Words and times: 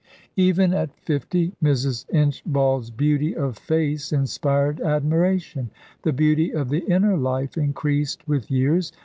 Even 0.35 0.73
at 0.73 0.95
fifty 0.97 1.53
Mrs. 1.63 2.09
Inchbald's 2.11 2.89
beauty 2.89 3.35
of 3.35 3.55
face 3.55 4.11
inspired 4.11 4.81
admiration. 4.81 5.69
The 6.01 6.11
beauty 6.11 6.51
of 6.51 6.69
the 6.69 6.79
inner 6.87 7.15
life 7.15 7.55
increased 7.55 8.27
with 8.27 8.49
years. 8.49 8.91